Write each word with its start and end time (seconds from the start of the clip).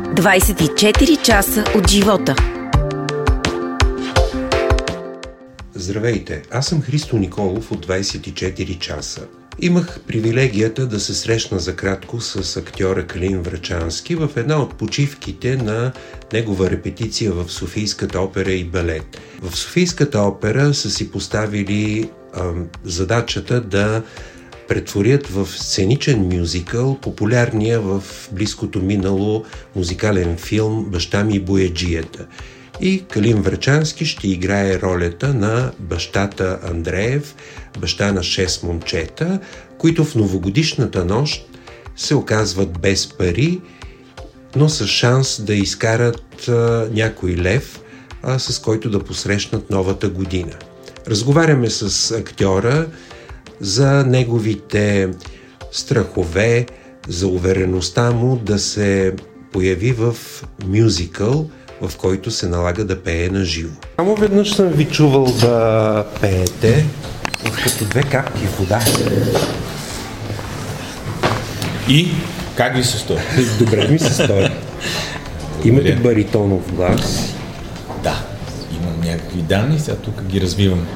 24 0.00 1.22
часа 1.22 1.64
от 1.76 1.90
живота. 1.90 2.34
Здравейте, 5.74 6.42
аз 6.50 6.66
съм 6.66 6.82
Христо 6.82 7.16
Николов 7.16 7.72
от 7.72 7.86
24 7.86 8.78
часа. 8.78 9.26
Имах 9.58 10.00
привилегията 10.06 10.86
да 10.86 11.00
се 11.00 11.14
срещна 11.14 11.58
за 11.58 11.76
кратко 11.76 12.20
с 12.20 12.56
актьора 12.56 13.06
Калин 13.06 13.42
Врачански 13.42 14.14
в 14.14 14.30
една 14.36 14.62
от 14.62 14.74
почивките 14.74 15.56
на 15.56 15.92
негова 16.32 16.70
репетиция 16.70 17.32
в 17.32 17.52
Софийската 17.52 18.20
опера 18.20 18.52
и 18.52 18.64
балет. 18.64 19.20
В 19.42 19.56
Софийската 19.56 20.20
опера 20.20 20.74
са 20.74 20.90
си 20.90 21.10
поставили 21.10 22.10
задачата 22.84 23.60
да 23.60 24.02
претворят 24.70 25.26
в 25.26 25.48
сценичен 25.56 26.28
мюзикъл 26.32 26.98
популярния 27.02 27.80
в 27.80 28.02
близкото 28.32 28.82
минало 28.82 29.44
музикален 29.76 30.36
филм 30.36 30.84
Баща 30.84 31.24
ми 31.24 31.40
бояджията. 31.40 32.26
И 32.80 33.04
Калин 33.04 33.42
Врачански 33.42 34.06
ще 34.06 34.28
играе 34.28 34.80
ролята 34.80 35.34
на 35.34 35.72
бащата 35.78 36.58
Андреев, 36.62 37.34
баща 37.78 38.12
на 38.12 38.20
6 38.20 38.62
момчета, 38.62 39.40
които 39.78 40.04
в 40.04 40.14
новогодишната 40.14 41.04
нощ 41.04 41.46
се 41.96 42.14
оказват 42.14 42.80
без 42.80 43.08
пари, 43.08 43.60
но 44.56 44.68
с 44.68 44.86
шанс 44.86 45.42
да 45.42 45.54
изкарат 45.54 46.48
а, 46.48 46.88
някой 46.92 47.36
лев, 47.36 47.80
а, 48.22 48.38
с 48.38 48.58
който 48.58 48.90
да 48.90 49.04
посрещнат 49.04 49.70
новата 49.70 50.08
година. 50.08 50.54
Разговаряме 51.08 51.70
с 51.70 52.10
актьора 52.10 52.86
за 53.60 54.04
неговите 54.06 55.08
страхове, 55.72 56.66
за 57.08 57.26
увереността 57.26 58.10
му 58.10 58.36
да 58.36 58.58
се 58.58 59.12
появи 59.52 59.92
в 59.92 60.16
мюзикъл, 60.66 61.50
в 61.80 61.96
който 61.96 62.30
се 62.30 62.48
налага 62.48 62.84
да 62.84 63.02
пее 63.02 63.28
на 63.28 63.44
живо. 63.44 63.74
Само 63.96 64.14
веднъж 64.14 64.54
съм 64.54 64.68
ви 64.68 64.84
чувал 64.84 65.24
да 65.24 66.04
пеете 66.20 66.86
като 67.64 67.84
две 67.84 68.02
капки 68.02 68.46
вода. 68.58 68.80
И 71.88 72.08
как 72.56 72.76
ви 72.76 72.84
се 72.84 72.98
стори? 72.98 73.20
Добре 73.58 73.88
ми 73.88 73.98
се 73.98 74.14
стори. 74.14 74.50
Имате 75.64 75.96
баритонов 75.96 76.72
глас. 76.72 77.34
Да, 78.02 78.24
имам 78.82 79.00
някакви 79.04 79.42
данни, 79.42 79.78
сега 79.78 79.96
тук 79.96 80.22
ги 80.22 80.40
развивам 80.40 80.86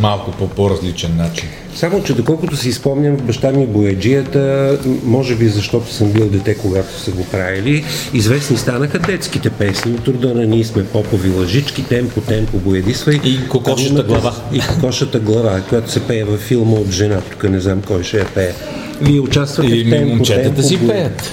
малко 0.00 0.30
по 0.30 0.48
по-различен 0.48 1.16
начин. 1.16 1.48
Само, 1.74 2.02
че 2.02 2.14
доколкото 2.14 2.56
си 2.56 2.72
спомням, 2.72 3.16
баща 3.16 3.52
ми 3.52 3.66
бояджията, 3.66 4.78
може 5.04 5.36
би 5.36 5.48
защото 5.48 5.92
съм 5.92 6.12
бил 6.12 6.28
дете, 6.28 6.54
когато 6.54 7.00
са 7.00 7.10
го 7.10 7.24
правили, 7.24 7.84
известни 8.14 8.56
станаха 8.56 8.98
детските 8.98 9.50
песни. 9.50 9.98
Труда 9.98 10.34
на 10.34 10.46
ние 10.46 10.64
сме 10.64 10.84
попови 10.84 11.30
лъжички, 11.30 11.84
темпо, 11.84 12.20
темпо, 12.20 12.58
боядисвай. 12.58 13.20
И 13.24 13.48
кокошата 13.48 14.02
глава. 14.02 14.34
И 14.52 14.60
кокошата 14.60 15.20
глава, 15.20 15.60
която 15.68 15.90
се 15.90 16.06
пее 16.06 16.24
във 16.24 16.40
филма 16.40 16.76
от 16.76 16.90
жена, 16.90 17.20
тук 17.30 17.50
не 17.50 17.60
знам 17.60 17.82
кой 17.82 18.04
ще 18.04 18.18
я 18.18 18.26
пее. 18.26 18.52
Вие 19.00 19.20
участвате 19.20 19.74
и 19.74 19.84
в 19.84 19.90
темпо, 19.90 20.08
момчетата 20.08 20.44
темпо, 20.44 20.62
си 20.62 20.88
пеят. 20.88 21.32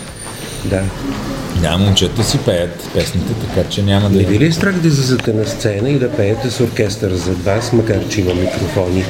Да. 0.66 0.84
Да, 1.62 1.78
момчета 1.78 2.24
си 2.24 2.38
пеят 2.38 2.90
песните, 2.94 3.34
така 3.34 3.70
че 3.70 3.84
няма 3.84 4.10
да... 4.10 4.18
Не 4.18 4.24
ви 4.24 4.40
ли 4.40 4.46
е 4.46 4.52
страх 4.52 4.80
да 4.80 4.88
излизате 4.88 5.34
на 5.34 5.46
сцена 5.46 5.90
и 5.90 6.00
да 6.00 6.12
пеете 6.12 6.52
с 6.52 6.60
оркестър 6.60 7.12
зад 7.12 7.44
вас, 7.44 7.74
макар 7.74 8.08
че 8.10 8.22
има 8.22 8.34
микрофони? 8.34 9.06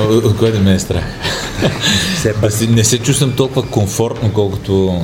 От 0.00 0.36
кое 0.36 0.50
да 0.50 0.60
ме 0.60 0.74
е 0.74 0.78
страх? 0.78 1.04
Все 2.16 2.34
пак. 2.34 2.52
Не 2.68 2.84
се 2.84 2.98
чувствам 2.98 3.32
толкова 3.36 3.70
комфортно, 3.70 4.32
колкото 4.32 5.00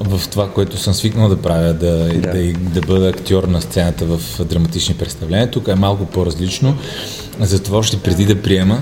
в 0.00 0.28
това, 0.30 0.50
което 0.50 0.78
съм 0.78 0.94
свикнал 0.94 1.28
да 1.28 1.36
правя, 1.42 1.74
да, 1.74 1.96
да. 1.96 2.32
да, 2.32 2.52
да 2.52 2.80
бъда 2.80 3.08
актьор 3.08 3.44
на 3.44 3.60
сцената 3.60 4.04
в 4.04 4.44
драматични 4.44 4.94
представления. 4.94 5.50
Тук 5.50 5.68
е 5.68 5.74
малко 5.74 6.06
по-различно. 6.06 6.76
Затова 7.40 7.78
още 7.78 7.98
преди 7.98 8.24
да 8.24 8.42
приема 8.42 8.80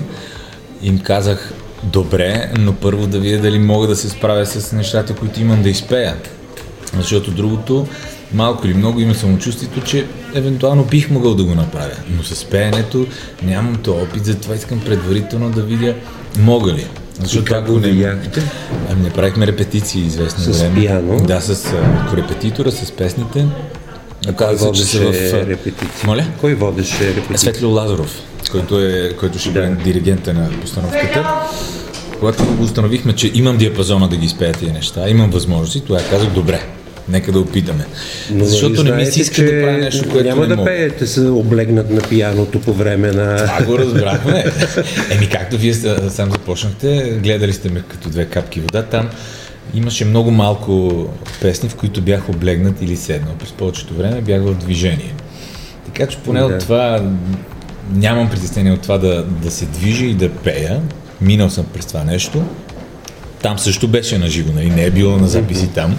им 0.81 0.99
казах 0.99 1.53
добре, 1.83 2.51
но 2.57 2.73
първо 2.73 3.07
да 3.07 3.19
видя 3.19 3.41
дали 3.41 3.59
мога 3.59 3.87
да 3.87 3.95
се 3.95 4.09
справя 4.09 4.45
с 4.45 4.71
нещата, 4.71 5.15
които 5.15 5.41
имам 5.41 5.63
да 5.63 5.69
изпея. 5.69 6.15
Защото 7.01 7.31
другото, 7.31 7.87
малко 8.33 8.67
или 8.67 8.73
много 8.73 8.99
има 8.99 9.15
самочувствието, 9.15 9.81
че 9.81 10.05
евентуално 10.33 10.83
бих 10.83 11.09
могъл 11.09 11.35
да 11.35 11.43
го 11.43 11.55
направя. 11.55 11.95
Но 12.09 12.23
с 12.23 12.45
пеенето 12.45 13.05
нямам 13.43 13.75
то 13.83 13.91
опит, 13.91 14.25
затова 14.25 14.55
искам 14.55 14.79
предварително 14.79 15.51
да 15.51 15.61
видя 15.61 15.95
мога 16.39 16.73
ли. 16.73 16.87
Защото 17.19 17.45
как 17.45 17.67
го 17.67 17.79
не... 17.79 18.17
Ами 18.89 19.03
не 19.03 19.09
правихме 19.09 19.47
репетиции 19.47 20.01
известно 20.01 20.53
с 20.53 20.61
време. 20.61 20.81
пиано? 20.81 21.19
Да, 21.19 21.41
с 21.41 21.73
а, 21.73 22.17
репетитора, 22.17 22.71
с 22.71 22.91
песните. 22.91 23.45
Кой 24.37 24.55
водеше 24.55 24.99
в... 24.99 25.33
репетиции? 25.47 26.07
Моля? 26.07 26.25
Кой 26.41 26.53
водеше 26.53 27.07
репетиции? 27.07 27.37
Светлио 27.37 27.69
Лазаров, 27.69 28.21
който, 28.51 28.79
е, 28.79 29.13
който 29.19 29.39
ще 29.39 29.49
бъде 29.49 29.67
да. 29.67 29.75
диригента 29.75 30.33
на 30.33 30.49
постановката. 30.61 31.47
Когато 32.19 32.45
го 32.45 32.63
установихме, 32.63 33.13
че 33.13 33.31
имам 33.33 33.57
диапазона 33.57 34.07
да 34.07 34.17
ги 34.17 34.25
изпея 34.25 34.53
тези 34.53 34.71
неща, 34.71 35.09
имам 35.09 35.29
възможности, 35.29 35.81
тогава 35.81 36.03
казах 36.09 36.29
добре, 36.29 36.61
нека 37.09 37.31
да 37.31 37.39
опитаме. 37.39 37.85
Но, 38.31 38.45
Защото 38.45 38.83
не 38.83 38.91
ми 38.91 39.05
се 39.05 39.21
иска 39.21 39.43
да 39.43 39.61
правя 39.61 39.77
нещо, 39.77 40.09
което 40.09 40.27
няма 40.27 40.41
не 40.41 40.47
да 40.47 40.55
мога. 40.55 40.69
пеете 40.69 41.07
се 41.07 41.21
облегнат 41.27 41.89
на 41.89 42.01
пияното 42.01 42.61
по 42.61 42.73
време 42.73 43.11
на... 43.11 43.37
Това 43.37 43.61
го 43.65 43.77
разбрахме. 43.77 44.45
Еми, 45.11 45.29
както 45.29 45.57
вие 45.57 45.73
сам 46.09 46.31
започнахте, 46.31 47.19
гледали 47.23 47.53
сте 47.53 47.69
ме 47.69 47.83
като 47.89 48.09
две 48.09 48.25
капки 48.25 48.59
вода, 48.59 48.83
там 48.83 49.09
имаше 49.73 50.05
много 50.05 50.31
малко 50.31 51.05
песни, 51.41 51.69
в 51.69 51.75
които 51.75 52.01
бях 52.01 52.29
облегнат 52.29 52.81
или 52.81 52.95
седнал. 52.95 53.33
През 53.39 53.51
повечето 53.51 53.93
време 53.93 54.21
бях 54.21 54.41
в 54.41 54.55
движение. 54.55 55.13
Така 55.85 56.07
че 56.07 56.17
поне 56.17 56.39
да. 56.39 56.45
от 56.45 56.59
това 56.59 57.03
нямам 57.93 58.29
притеснение 58.29 58.71
от 58.71 58.81
това 58.81 58.97
да, 58.97 59.23
да 59.23 59.51
се 59.51 59.65
движа 59.65 60.05
и 60.05 60.13
да 60.13 60.29
пея. 60.29 60.81
Минал 61.21 61.49
съм 61.49 61.65
през 61.73 61.85
това 61.85 62.03
нещо. 62.03 62.43
Там 63.41 63.59
също 63.59 63.87
беше 63.87 64.17
на 64.17 64.27
живо, 64.27 64.53
нали? 64.53 64.69
Не 64.69 64.83
е 64.83 64.91
било 64.91 65.17
на 65.17 65.27
записи 65.27 65.67
там. 65.67 65.97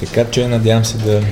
Така 0.00 0.24
че 0.30 0.48
надявам 0.48 0.84
се 0.84 0.96
да... 0.98 1.22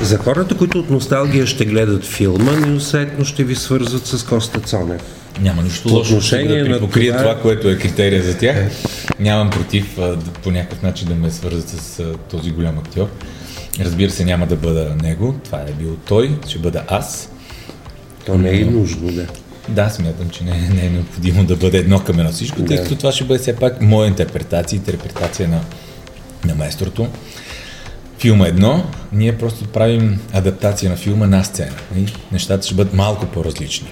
За 0.00 0.18
хората, 0.18 0.56
които 0.56 0.78
от 0.78 0.90
носталгия 0.90 1.46
ще 1.46 1.64
гледат 1.64 2.04
филма, 2.04 2.52
неусетно 2.52 3.24
ще 3.24 3.44
ви 3.44 3.54
свързват 3.54 4.06
с 4.06 4.22
Коста 4.26 4.60
Цонев. 4.60 5.02
Няма 5.40 5.62
нищо 5.62 5.88
лошо 5.88 6.12
отношение 6.12 6.64
да 6.64 6.70
припокрия 6.70 7.16
това- 7.16 7.30
това... 7.30 7.42
което 7.42 7.68
е 7.68 7.78
критерия 7.78 8.22
за 8.22 8.38
тях. 8.38 8.70
Нямам 9.20 9.50
против 9.50 9.98
а, 9.98 10.16
по 10.42 10.50
някакъв 10.50 10.82
начин 10.82 11.08
да 11.08 11.14
ме 11.14 11.30
свързат 11.30 11.68
с 11.68 12.00
а, 12.00 12.12
този 12.30 12.50
голям 12.50 12.78
актьор. 12.78 13.08
Разбира 13.80 14.10
се, 14.10 14.24
няма 14.24 14.46
да 14.46 14.56
бъда 14.56 14.94
него, 15.02 15.34
това 15.44 15.58
е 15.58 15.72
бил 15.72 15.96
той, 16.08 16.38
ще 16.48 16.58
бъда 16.58 16.82
аз. 16.88 17.28
То 18.26 18.38
не 18.38 18.50
е 18.50 18.54
и 18.54 18.64
нужно, 18.64 19.12
да. 19.12 19.26
Да, 19.68 19.90
смятам, 19.90 20.30
че 20.30 20.44
не, 20.44 20.68
не 20.74 20.86
е 20.86 20.90
необходимо 20.90 21.44
да 21.44 21.56
бъде 21.56 21.78
едно 21.78 22.00
към 22.00 22.18
едно 22.18 22.32
всичко, 22.32 22.62
тъй 22.64 22.76
като 22.76 22.96
това 22.96 23.12
ще 23.12 23.24
бъде 23.24 23.38
все 23.42 23.56
пак 23.56 23.80
моя 23.80 24.08
интерпретация, 24.08 24.76
интерпретация 24.76 25.48
на, 25.48 25.60
на 26.44 26.54
майсторото. 26.54 27.08
Филма 28.22 28.46
е 28.46 28.48
едно, 28.48 28.84
ние 29.12 29.38
просто 29.38 29.64
правим 29.64 30.20
адаптация 30.32 30.90
на 30.90 30.96
филма 30.96 31.26
на 31.26 31.44
сцена. 31.44 31.72
И 31.96 32.06
нещата 32.32 32.66
ще 32.66 32.74
бъдат 32.74 32.94
малко 32.94 33.26
по-различни. 33.26 33.90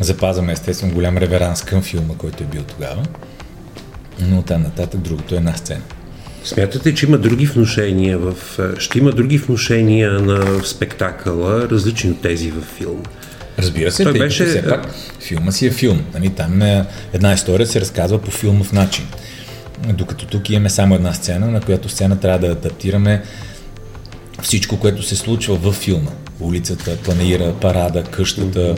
Запазваме 0.00 0.52
естествено 0.52 0.94
голям 0.94 1.18
реверанс 1.18 1.62
към 1.62 1.82
филма, 1.82 2.14
който 2.18 2.42
е 2.42 2.46
бил 2.46 2.62
тогава, 2.62 3.02
но 4.20 4.38
оттам 4.38 4.62
нататък 4.62 5.00
другото 5.00 5.34
е 5.36 5.40
на 5.40 5.56
сцена. 5.56 5.80
Смятате, 6.44 6.94
че 6.94 7.06
има 7.06 7.18
други 7.18 7.46
внушения 7.46 8.18
в... 8.18 8.34
Ще 8.78 8.98
има 8.98 9.12
други 9.12 9.38
внушения 9.38 10.10
на 10.10 10.64
спектакъла, 10.64 11.68
различни 11.70 12.10
от 12.10 12.22
тези 12.22 12.50
във 12.50 12.64
филм. 12.64 13.02
Разбира 13.58 13.92
се, 13.92 14.02
Той 14.02 14.12
тъй 14.12 14.20
беше- 14.20 14.46
все 14.46 14.68
пак 14.68 14.94
филма 15.20 15.52
си 15.52 15.66
е 15.66 15.70
филм. 15.70 16.02
Нали? 16.14 16.30
Там 16.30 16.62
е, 16.62 16.86
една 17.12 17.32
история 17.32 17.66
се 17.66 17.80
разказва 17.80 18.18
по 18.18 18.30
филмов 18.30 18.72
начин. 18.72 19.04
Докато 19.88 20.26
тук 20.26 20.50
имаме 20.50 20.70
само 20.70 20.94
една 20.94 21.12
сцена, 21.12 21.46
на 21.46 21.60
която 21.60 21.88
сцена 21.88 22.20
трябва 22.20 22.38
да 22.38 22.46
адаптираме 22.46 23.22
всичко, 24.46 24.76
което 24.76 25.02
се 25.02 25.16
случва 25.16 25.54
във 25.56 25.74
филма. 25.74 26.10
Улицата, 26.40 26.96
панаира, 27.04 27.54
парада, 27.60 28.02
къщата, 28.02 28.74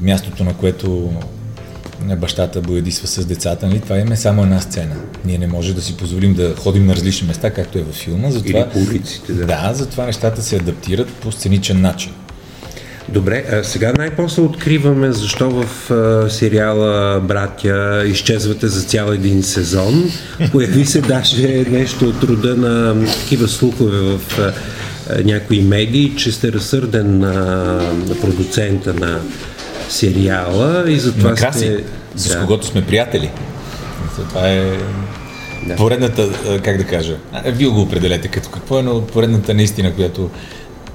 мястото, 0.00 0.44
на 0.44 0.54
което 0.54 1.12
бащата 2.16 2.60
боядисва 2.60 3.06
с 3.06 3.24
децата. 3.24 3.66
Нали? 3.66 3.80
Това 3.80 3.98
имаме 3.98 4.16
само 4.16 4.42
една 4.42 4.60
сцена. 4.60 4.96
Ние 5.24 5.38
не 5.38 5.46
може 5.46 5.74
да 5.74 5.82
си 5.82 5.96
позволим 5.96 6.34
да 6.34 6.54
ходим 6.56 6.86
на 6.86 6.96
различни 6.96 7.28
места, 7.28 7.50
както 7.50 7.78
е 7.78 7.82
във 7.82 7.94
филма. 7.94 8.30
Затова, 8.30 8.58
Или 8.58 8.66
по 8.72 8.78
улиците, 8.78 9.32
да. 9.32 9.46
Да, 9.46 9.70
затова 9.74 10.06
нещата 10.06 10.42
се 10.42 10.56
адаптират 10.56 11.08
по 11.08 11.32
сценичен 11.32 11.80
начин. 11.80 12.12
Добре, 13.08 13.44
а 13.52 13.64
сега 13.64 13.92
най-после 13.92 14.42
откриваме 14.42 15.12
защо 15.12 15.50
в 15.50 15.90
а, 15.90 16.30
сериала 16.30 17.20
Братя 17.20 18.04
изчезвате 18.06 18.68
за 18.68 18.82
цял 18.82 19.06
един 19.06 19.42
сезон. 19.42 20.10
Появи 20.52 20.86
се 20.86 21.00
даже 21.00 21.64
нещо 21.70 22.08
от 22.08 22.24
рода 22.24 22.56
на 22.56 23.04
такива 23.06 23.48
слухове 23.48 23.98
в 23.98 24.38
а, 24.38 24.52
някои 25.24 25.60
медии, 25.60 26.12
че 26.16 26.32
сте 26.32 26.52
разсърден 26.52 27.18
на, 27.18 27.32
на 28.08 28.20
продуцента 28.20 28.94
на 28.94 29.20
сериала 29.88 30.90
и 30.90 30.98
затова 30.98 31.30
на 31.30 31.36
Краси, 31.36 31.58
сте... 32.16 32.28
с 32.30 32.40
когото 32.40 32.66
сме 32.66 32.86
приятели. 32.86 33.30
Това 34.28 34.48
е 34.48 34.78
да. 35.66 35.76
поредната, 35.76 36.28
как 36.64 36.76
да 36.76 36.84
кажа, 36.84 37.16
вие 37.46 37.68
го 37.68 37.80
определете 37.80 38.28
като 38.28 38.48
какво 38.48 38.78
е, 38.78 38.82
но 38.82 39.06
поредната 39.06 39.54
наистина, 39.54 39.94
която 39.94 40.30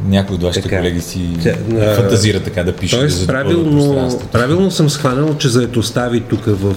някой 0.06 0.36
от 0.36 0.44
вашите 0.44 0.70
така, 0.70 0.78
колеги 0.78 1.02
си 1.02 1.30
а, 1.76 1.96
фантазира 1.96 2.40
така 2.40 2.64
да 2.64 2.76
пише. 2.76 2.98
Тоест, 2.98 3.22
да 3.22 3.28
правилно, 3.28 4.20
правилно 4.32 4.72
съм 4.72 4.90
схванал, 4.90 5.38
че 5.38 5.50
заедостта 5.50 6.08
ви 6.08 6.22
тук 6.22 6.42
в 6.46 6.76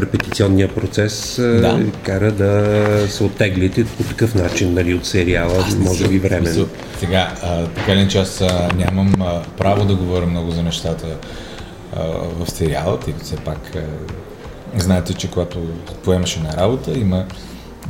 репетиционния 0.00 0.68
процес 0.68 1.36
да. 1.38 1.78
кара 2.02 2.32
да 2.32 2.76
се 3.08 3.24
оттеглите 3.24 3.84
по 3.84 4.02
такъв 4.02 4.34
начин 4.34 4.74
нали, 4.74 4.94
от 4.94 5.06
сериала, 5.06 5.64
аз 5.66 5.76
може 5.76 6.08
би 6.08 6.18
временно. 6.18 6.68
Сега, 7.00 7.32
а, 7.42 7.66
така 7.66 7.96
ли, 7.96 8.08
че 8.08 8.18
аз 8.18 8.40
а, 8.40 8.68
нямам 8.76 9.14
а, 9.20 9.42
право 9.58 9.84
да 9.84 9.94
говоря 9.94 10.26
много 10.26 10.50
за 10.50 10.62
нещата 10.62 11.06
а, 11.96 12.02
в 12.38 12.50
сериала, 12.50 13.00
тъй 13.00 13.14
все 13.22 13.36
пак 13.36 13.76
а, 13.76 13.80
знаете, 14.80 15.14
че 15.14 15.30
когато 15.30 15.58
поемаше 16.04 16.40
на 16.40 16.56
работа, 16.56 16.98
има 16.98 17.24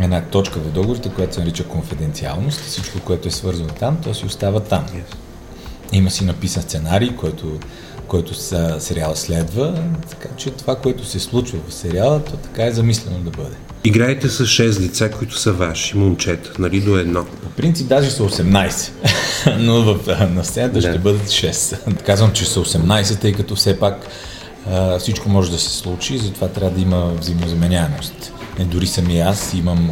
една 0.04 0.22
точка 0.22 0.60
в 0.60 0.70
договорите, 0.72 1.10
която 1.10 1.34
се 1.34 1.40
нарича 1.40 1.64
конфиденциалност. 1.64 2.60
Всичко, 2.60 3.00
което 3.00 3.28
е 3.28 3.30
свързано 3.30 3.68
там, 3.68 3.98
то 4.02 4.14
си 4.14 4.26
остава 4.26 4.60
там. 4.60 4.86
Yes. 4.86 5.14
Има 5.92 6.10
си 6.10 6.24
написан 6.24 6.62
сценарий, 6.62 7.16
който, 7.16 7.58
който 8.06 8.34
сериала 8.78 9.16
следва, 9.16 9.84
така 10.10 10.28
че 10.36 10.50
това, 10.50 10.76
което 10.76 11.04
се 11.04 11.20
случва 11.20 11.58
в 11.68 11.74
сериала, 11.74 12.24
то 12.24 12.32
така 12.32 12.66
е 12.66 12.72
замислено 12.72 13.18
да 13.18 13.30
бъде. 13.30 13.56
Играете 13.84 14.28
с 14.28 14.44
6 14.44 14.80
лица, 14.80 15.10
които 15.10 15.38
са 15.38 15.52
ваши, 15.52 15.96
момчета, 15.96 16.52
нали 16.58 16.80
до 16.80 16.96
едно? 16.96 17.24
По 17.24 17.50
принцип 17.50 17.88
даже 17.88 18.10
са 18.10 18.22
18, 18.22 18.90
но 19.58 19.82
в, 19.82 20.16
на 20.34 20.44
сцената 20.44 20.80
да. 20.80 20.90
ще 20.90 20.98
бъдат 20.98 21.26
6. 21.26 22.02
Казвам, 22.06 22.32
че 22.32 22.46
са 22.46 22.60
18, 22.60 23.20
тъй 23.20 23.32
като 23.32 23.56
все 23.56 23.78
пак 23.78 24.06
а, 24.70 24.98
всичко 24.98 25.28
може 25.28 25.50
да 25.50 25.58
се 25.58 25.70
случи, 25.70 26.18
затова 26.18 26.48
трябва 26.48 26.70
да 26.70 26.80
има 26.80 27.12
взаимозаменяемост. 27.20 28.32
Е, 28.58 28.64
дори 28.64 28.86
сами 28.86 29.20
аз 29.20 29.54
имам 29.54 29.90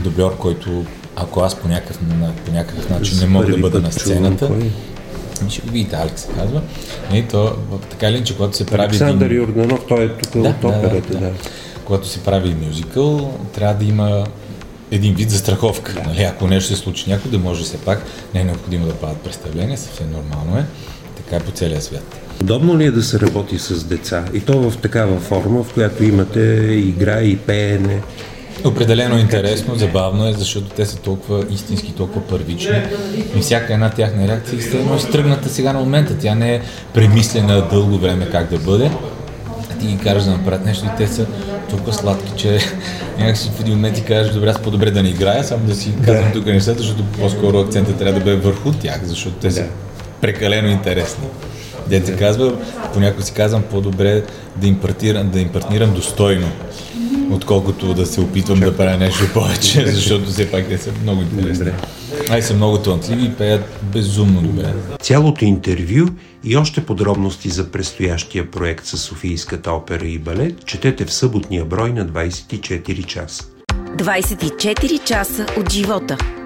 дублер, 0.00 0.36
който 0.38 0.84
ако 1.16 1.40
аз 1.40 1.54
по 1.54 1.68
някакъв, 1.68 1.98
по 2.46 2.52
някакъв 2.52 2.90
начин 2.90 3.18
не 3.18 3.26
мога 3.26 3.46
да 3.46 3.58
бъда 3.58 3.80
на 3.80 3.92
сцената, 3.92 4.50
ще 5.48 5.60
го 5.60 5.72
видите, 5.72 5.96
Алекс 5.96 6.22
се 6.22 6.28
казва. 6.32 6.62
И 7.12 7.22
то, 7.22 7.56
така 7.90 8.12
ли, 8.12 8.24
че 8.24 8.36
когато 8.36 8.56
се 8.56 8.66
прави... 8.66 8.82
Александър 8.82 9.26
един... 9.26 9.36
Йорданов, 9.36 9.80
той 9.88 10.04
е 10.04 10.08
тук 10.08 10.42
да, 10.42 10.48
от 10.48 10.64
операта, 10.64 11.12
да, 11.12 11.18
да. 11.18 11.20
да. 11.20 11.32
Когато 11.84 12.08
се 12.08 12.24
прави 12.24 12.56
мюзикъл, 12.66 13.34
трябва 13.54 13.74
да 13.74 13.84
има 13.84 14.26
един 14.90 15.14
вид 15.14 15.30
застраховка. 15.30 15.92
Да. 15.92 16.02
Нали? 16.02 16.22
Ако 16.22 16.46
нещо 16.46 16.68
се 16.68 16.76
случи 16.76 17.10
някой, 17.10 17.30
да 17.30 17.38
може 17.38 17.62
все 17.62 17.78
пак, 17.78 18.04
не 18.34 18.40
е 18.40 18.44
необходимо 18.44 18.86
да 18.86 18.94
правят 18.94 19.20
представления, 19.20 19.78
съвсем 19.78 20.10
нормално 20.10 20.58
е. 20.58 20.64
Така 21.16 21.36
е 21.36 21.40
по 21.40 21.50
целия 21.50 21.82
свят. 21.82 22.27
Удобно 22.40 22.78
ли 22.78 22.84
е 22.84 22.90
да 22.90 23.02
се 23.02 23.20
работи 23.20 23.58
с 23.58 23.84
деца? 23.84 24.24
И 24.34 24.40
то 24.40 24.70
в 24.70 24.78
такава 24.78 25.20
форма, 25.20 25.62
в 25.62 25.74
която 25.74 26.04
имате 26.04 26.40
игра 26.72 27.20
и 27.20 27.36
пеене? 27.36 28.02
Определено 28.64 29.16
е 29.16 29.20
интересно, 29.20 29.74
забавно 29.74 30.28
е, 30.28 30.32
защото 30.32 30.66
те 30.66 30.86
са 30.86 30.96
толкова 30.96 31.44
истински, 31.50 31.92
толкова 31.92 32.26
първични. 32.26 32.82
И 33.36 33.40
всяка 33.40 33.74
една 33.74 33.90
тяхна 33.90 34.28
реакция 34.28 34.58
е 34.58 34.98
стръгната 34.98 35.48
сега 35.48 35.72
на 35.72 35.78
момента. 35.78 36.18
Тя 36.18 36.34
не 36.34 36.54
е 36.54 36.60
премислена 36.94 37.68
дълго 37.70 37.98
време 37.98 38.28
как 38.30 38.50
да 38.50 38.58
бъде. 38.58 38.90
Ти 39.80 39.86
ги 39.86 39.98
кажеш 39.98 40.22
да 40.22 40.30
направят 40.30 40.64
нещо 40.64 40.86
и 40.86 40.96
те 40.96 41.06
са 41.06 41.26
толкова 41.70 41.92
сладки, 41.92 42.32
че 42.36 42.58
някакси 43.18 43.50
в 43.56 43.60
един 43.60 43.74
момент 43.74 43.96
ти 43.96 44.04
кажеш, 44.04 44.32
добре, 44.32 44.48
аз 44.48 44.58
по-добре 44.58 44.90
да 44.90 45.02
не 45.02 45.08
играя, 45.08 45.44
само 45.44 45.66
да 45.66 45.74
си 45.74 45.92
казвам 46.04 46.32
тук 46.32 46.46
нещата, 46.46 46.78
защото 46.78 47.04
по-скоро 47.20 47.58
акцентът 47.58 47.98
трябва 47.98 48.18
да 48.18 48.24
бъде 48.24 48.36
върху 48.36 48.72
тях, 48.72 49.00
защото 49.04 49.36
те 49.36 49.50
са 49.50 49.64
прекалено 50.20 50.68
интересни. 50.68 51.24
Дете 51.88 52.06
се 52.06 52.16
казва, 52.16 52.58
понякога 52.94 53.22
си 53.22 53.32
казвам 53.32 53.62
по-добре 53.70 54.22
да 54.56 54.66
им, 54.66 54.78
партирам, 54.78 55.30
да 55.30 55.40
им 55.40 55.48
партнирам 55.48 55.94
достойно, 55.94 56.48
отколкото 57.30 57.94
да 57.94 58.06
се 58.06 58.20
опитвам 58.20 58.60
да 58.60 58.76
правя 58.76 58.96
нещо 58.96 59.24
повече, 59.34 59.86
защото 59.86 60.30
все 60.30 60.50
пак 60.50 60.68
те 60.68 60.78
са 60.78 60.90
много 61.02 61.22
интересни. 61.22 61.70
Ай 62.30 62.42
са 62.42 62.54
много 62.54 62.78
талантливи 62.78 63.24
и 63.24 63.34
пеят 63.34 63.80
безумно 63.82 64.42
добре. 64.42 64.74
Цялото 65.00 65.44
интервю 65.44 66.06
и 66.44 66.56
още 66.56 66.86
подробности 66.86 67.48
за 67.48 67.70
предстоящия 67.70 68.50
проект 68.50 68.86
с 68.86 68.98
Софийската 68.98 69.72
опера 69.72 70.06
и 70.06 70.18
балет 70.18 70.64
четете 70.64 71.04
в 71.04 71.12
съботния 71.12 71.64
брой 71.64 71.92
на 71.92 72.06
24 72.06 73.06
часа. 73.06 73.44
24 73.96 75.04
часа 75.04 75.46
от 75.58 75.72
живота. 75.72 76.37